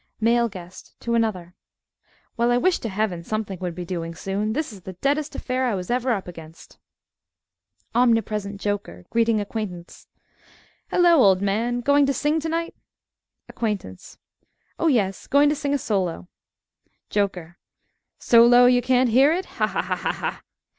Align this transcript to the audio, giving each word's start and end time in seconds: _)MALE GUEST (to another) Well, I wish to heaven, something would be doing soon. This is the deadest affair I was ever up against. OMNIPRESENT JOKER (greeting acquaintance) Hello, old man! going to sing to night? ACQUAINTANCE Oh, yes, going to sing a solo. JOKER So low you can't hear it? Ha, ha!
_)MALE 0.19 0.49
GUEST 0.49 0.99
(to 1.01 1.13
another) 1.13 1.53
Well, 2.35 2.49
I 2.49 2.57
wish 2.57 2.79
to 2.79 2.89
heaven, 2.89 3.23
something 3.23 3.59
would 3.59 3.75
be 3.75 3.85
doing 3.85 4.15
soon. 4.15 4.53
This 4.53 4.73
is 4.73 4.81
the 4.81 4.93
deadest 4.93 5.35
affair 5.35 5.65
I 5.67 5.75
was 5.75 5.91
ever 5.91 6.09
up 6.11 6.27
against. 6.27 6.79
OMNIPRESENT 7.93 8.59
JOKER 8.59 9.05
(greeting 9.11 9.39
acquaintance) 9.39 10.07
Hello, 10.89 11.21
old 11.21 11.43
man! 11.43 11.81
going 11.81 12.07
to 12.07 12.15
sing 12.15 12.39
to 12.39 12.49
night? 12.49 12.73
ACQUAINTANCE 13.47 14.17
Oh, 14.79 14.87
yes, 14.87 15.27
going 15.27 15.49
to 15.49 15.55
sing 15.55 15.71
a 15.71 15.77
solo. 15.77 16.27
JOKER 17.11 17.59
So 18.17 18.43
low 18.43 18.65
you 18.65 18.81
can't 18.81 19.09
hear 19.09 19.31
it? 19.31 19.45
Ha, 19.45 19.67
ha! 19.67 20.41